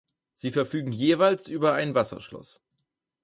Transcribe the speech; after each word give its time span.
Sie 0.33 0.49
verfügen 0.49 0.91
jeweils 0.91 1.47
über 1.47 1.73
ein 1.75 1.93
Wasserschloss. 1.93 2.59